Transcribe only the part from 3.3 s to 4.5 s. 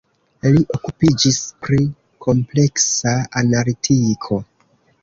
analitiko.